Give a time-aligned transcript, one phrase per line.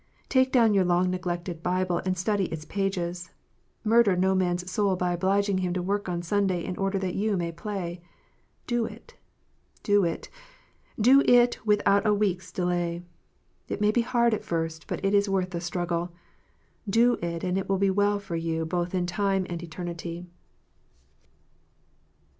[0.29, 3.29] Take down your long neglected Bible, and study its pages.
[3.83, 7.13] Murder no man s soul by obliging him to work on Sunday in order that
[7.13, 8.01] you may play.
[8.65, 9.13] Do it,
[9.83, 10.27] do it,
[10.99, 13.03] do it, without a iveek s delay!
[13.67, 16.11] It may be hard at first, but it is worth a struggle.
[16.89, 20.25] Do it, and it will be well for you both in time and eternity.